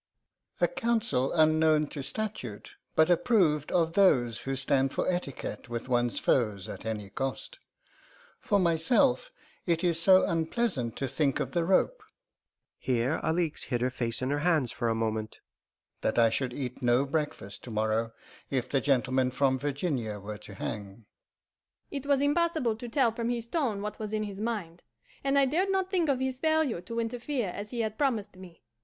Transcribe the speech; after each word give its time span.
"To 0.57 0.65
this 0.65 0.83
Monsieur 0.83 0.87
Doltaire 0.89 0.93
replied: 0.93 0.93
'A 0.97 0.97
council 0.97 1.31
unknown 1.33 1.87
to 1.89 2.01
statute, 2.01 2.71
but 2.95 3.09
approved 3.11 3.71
of 3.71 3.93
those 3.93 4.39
who 4.39 4.55
stand 4.55 4.93
for 4.93 5.07
etiquette 5.07 5.69
with 5.69 5.89
ones 5.89 6.17
foe's 6.19 6.67
at 6.67 6.87
any 6.87 7.11
cost. 7.11 7.59
For 8.39 8.57
myself, 8.59 9.29
it 9.67 9.83
is 9.83 9.99
so 9.99 10.25
unpleasant 10.25 10.95
to 10.95 11.07
think 11.07 11.39
of 11.39 11.51
the 11.51 11.63
rope'" 11.63 12.01
(here 12.79 13.19
Alixe 13.21 13.65
hid 13.65 13.81
her 13.81 13.91
face 13.91 14.23
in 14.23 14.31
her 14.31 14.39
hands 14.39 14.71
for 14.71 14.89
a 14.89 14.95
moment) 14.95 15.39
"'that 16.01 16.17
I 16.17 16.31
should 16.31 16.51
eat 16.53 16.81
no 16.81 17.05
breakfast 17.05 17.63
to 17.65 17.69
morrow, 17.69 18.11
if 18.49 18.67
the 18.67 18.81
gentleman 18.81 19.29
from 19.29 19.59
Virginia 19.59 20.17
were 20.19 20.39
to 20.39 20.55
hang.' 20.55 21.05
It 21.91 22.07
was 22.07 22.21
impossible 22.21 22.75
to 22.77 22.89
tell 22.89 23.11
from 23.11 23.29
his 23.29 23.45
tone 23.45 23.83
what 23.83 23.99
was 23.99 24.13
in 24.13 24.23
his 24.23 24.39
mind, 24.39 24.81
and 25.23 25.37
I 25.37 25.45
dared 25.45 25.69
not 25.69 25.91
think 25.91 26.09
of 26.09 26.19
his 26.19 26.39
failure 26.39 26.81
to 26.81 26.99
interfere 26.99 27.49
as 27.49 27.69
he 27.69 27.81
had 27.81 27.99
promised 27.99 28.35
me. 28.35 28.63